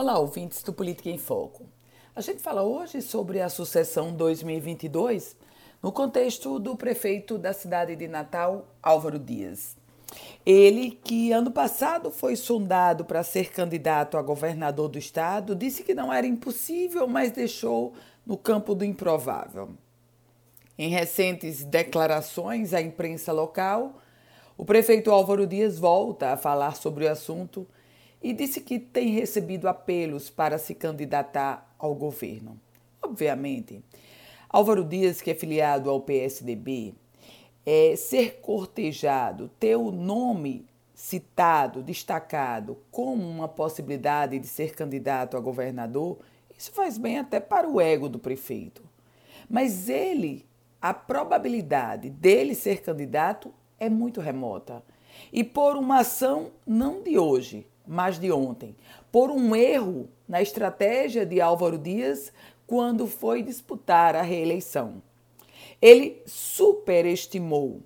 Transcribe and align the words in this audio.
Olá, 0.00 0.16
ouvintes 0.16 0.62
do 0.62 0.72
Política 0.72 1.10
em 1.10 1.18
Foco. 1.18 1.66
A 2.14 2.20
gente 2.20 2.40
fala 2.40 2.62
hoje 2.62 3.02
sobre 3.02 3.40
a 3.40 3.48
sucessão 3.48 4.12
2022 4.12 5.36
no 5.82 5.90
contexto 5.90 6.60
do 6.60 6.76
prefeito 6.76 7.36
da 7.36 7.52
cidade 7.52 7.96
de 7.96 8.06
Natal, 8.06 8.68
Álvaro 8.80 9.18
Dias. 9.18 9.76
Ele, 10.46 10.92
que 10.92 11.32
ano 11.32 11.50
passado 11.50 12.12
foi 12.12 12.36
sondado 12.36 13.04
para 13.04 13.24
ser 13.24 13.50
candidato 13.50 14.16
a 14.16 14.22
governador 14.22 14.88
do 14.88 15.00
estado, 15.00 15.56
disse 15.56 15.82
que 15.82 15.94
não 15.94 16.12
era 16.12 16.28
impossível, 16.28 17.08
mas 17.08 17.32
deixou 17.32 17.92
no 18.24 18.36
campo 18.36 18.76
do 18.76 18.84
improvável. 18.84 19.70
Em 20.78 20.90
recentes 20.90 21.64
declarações 21.64 22.72
à 22.72 22.80
imprensa 22.80 23.32
local, 23.32 23.98
o 24.56 24.64
prefeito 24.64 25.10
Álvaro 25.10 25.44
Dias 25.44 25.76
volta 25.76 26.34
a 26.34 26.36
falar 26.36 26.76
sobre 26.76 27.04
o 27.04 27.10
assunto 27.10 27.66
e 28.22 28.32
disse 28.32 28.60
que 28.60 28.78
tem 28.78 29.10
recebido 29.10 29.68
apelos 29.68 30.28
para 30.30 30.58
se 30.58 30.74
candidatar 30.74 31.74
ao 31.78 31.94
governo. 31.94 32.58
Obviamente, 33.02 33.82
Álvaro 34.48 34.84
Dias, 34.84 35.20
que 35.20 35.30
é 35.30 35.34
filiado 35.34 35.90
ao 35.90 36.00
PSDB, 36.00 36.94
é, 37.64 37.94
ser 37.96 38.40
cortejado, 38.40 39.50
ter 39.60 39.76
o 39.76 39.90
nome 39.90 40.66
citado, 40.94 41.82
destacado 41.82 42.78
como 42.90 43.22
uma 43.22 43.46
possibilidade 43.46 44.38
de 44.38 44.46
ser 44.48 44.74
candidato 44.74 45.36
a 45.36 45.40
governador, 45.40 46.18
isso 46.56 46.72
faz 46.72 46.98
bem 46.98 47.18
até 47.18 47.38
para 47.38 47.68
o 47.68 47.80
ego 47.80 48.08
do 48.08 48.18
prefeito. 48.18 48.82
Mas 49.48 49.88
ele, 49.88 50.44
a 50.82 50.92
probabilidade 50.92 52.10
dele 52.10 52.54
ser 52.54 52.82
candidato 52.82 53.54
é 53.78 53.88
muito 53.88 54.20
remota. 54.20 54.82
E 55.32 55.44
por 55.44 55.76
uma 55.76 56.00
ação 56.00 56.50
não 56.66 57.02
de 57.02 57.18
hoje, 57.18 57.66
mas 57.88 58.18
de 58.18 58.30
ontem, 58.30 58.76
por 59.10 59.30
um 59.30 59.56
erro 59.56 60.08
na 60.28 60.42
estratégia 60.42 61.24
de 61.24 61.40
Álvaro 61.40 61.78
Dias 61.78 62.30
quando 62.66 63.06
foi 63.06 63.42
disputar 63.42 64.14
a 64.14 64.20
reeleição. 64.20 65.02
Ele 65.80 66.20
superestimou 66.26 67.80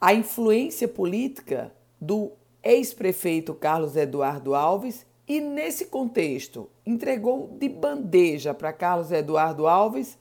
a 0.00 0.14
influência 0.14 0.88
política 0.88 1.72
do 2.00 2.32
ex-prefeito 2.62 3.52
Carlos 3.52 3.94
Eduardo 3.94 4.54
Alves 4.54 5.04
e, 5.28 5.40
nesse 5.40 5.86
contexto, 5.86 6.68
entregou 6.86 7.56
de 7.58 7.68
bandeja 7.68 8.54
para 8.54 8.72
Carlos 8.72 9.12
Eduardo 9.12 9.66
Alves 9.66 10.18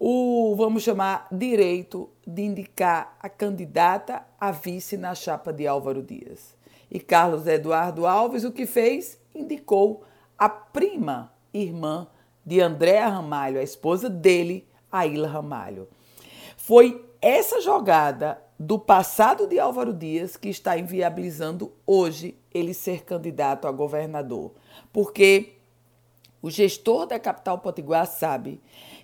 o, 0.00 0.54
vamos 0.56 0.84
chamar, 0.84 1.26
direito 1.32 2.08
de 2.24 2.42
indicar 2.42 3.16
a 3.18 3.28
candidata 3.28 4.24
a 4.38 4.52
vice 4.52 4.96
na 4.96 5.12
chapa 5.12 5.52
de 5.52 5.66
Álvaro 5.66 6.02
Dias. 6.02 6.54
E 6.90 6.98
Carlos 6.98 7.46
Eduardo 7.46 8.06
Alves 8.06 8.44
o 8.44 8.52
que 8.52 8.66
fez? 8.66 9.20
Indicou 9.34 10.04
a 10.36 10.48
prima 10.48 11.32
irmã 11.52 12.06
de 12.44 12.60
Andréa 12.60 13.08
Ramalho, 13.08 13.60
a 13.60 13.62
esposa 13.62 14.08
dele, 14.08 14.66
Aila 14.90 15.28
Ramalho. 15.28 15.88
Foi 16.56 17.04
essa 17.20 17.60
jogada 17.60 18.40
do 18.58 18.78
passado 18.78 19.46
de 19.46 19.58
Álvaro 19.58 19.92
Dias 19.92 20.36
que 20.36 20.48
está 20.48 20.76
inviabilizando 20.76 21.72
hoje 21.86 22.36
ele 22.52 22.74
ser 22.74 23.04
candidato 23.04 23.68
a 23.68 23.72
governador. 23.72 24.52
Porque 24.92 25.54
o 26.40 26.50
gestor 26.50 27.06
da 27.06 27.18
capital 27.18 27.58
potiguar 27.58 28.06
sabe 28.06 28.60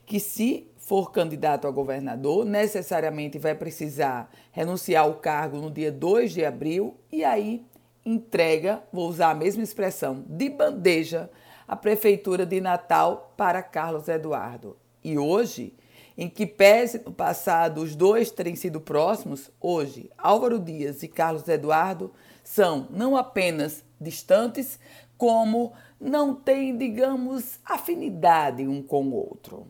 que 0.07 0.19
se 0.19 0.69
for 0.77 1.11
candidato 1.11 1.67
a 1.67 1.71
governador, 1.71 2.45
necessariamente 2.45 3.39
vai 3.39 3.55
precisar 3.55 4.31
renunciar 4.53 5.05
ao 5.05 5.15
cargo 5.15 5.59
no 5.59 5.71
dia 5.71 5.91
2 5.91 6.33
de 6.33 6.45
abril 6.45 6.97
e 7.11 7.25
aí 7.25 7.65
entrega, 8.05 8.83
vou 8.93 9.09
usar 9.09 9.31
a 9.31 9.35
mesma 9.35 9.63
expressão, 9.63 10.25
de 10.29 10.49
bandeja 10.49 11.31
a 11.67 11.75
prefeitura 11.75 12.45
de 12.45 12.61
Natal 12.61 13.33
para 13.37 13.63
Carlos 13.63 14.09
Eduardo. 14.09 14.77
E 15.03 15.19
hoje, 15.19 15.75
em 16.17 16.29
que 16.29 16.47
pese 16.47 17.03
no 17.05 17.13
passado 17.13 17.81
os 17.81 17.97
dois 17.97 18.31
terem 18.31 18.55
sido 18.55 18.81
próximos, 18.81 19.51
hoje 19.61 20.11
Álvaro 20.17 20.59
Dias 20.59 21.03
e 21.03 21.09
Carlos 21.09 21.49
Eduardo 21.49 22.13
são 22.43 22.87
não 22.91 23.17
apenas 23.17 23.83
distantes, 24.01 24.79
como 25.17 25.73
não 26.01 26.35
têm, 26.35 26.77
digamos, 26.77 27.59
afinidade 27.65 28.67
um 28.67 28.83
com 28.83 29.07
o 29.09 29.15
outro. 29.15 29.67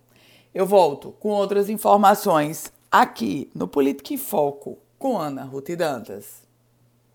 Eu 0.52 0.66
volto 0.66 1.12
com 1.12 1.28
outras 1.28 1.68
informações 1.68 2.72
aqui 2.90 3.50
no 3.54 3.68
Política 3.68 4.14
em 4.14 4.16
Foco 4.18 4.78
com 4.98 5.18
Ana 5.18 5.44
Ruth 5.44 5.70
Dantas. 5.76 6.43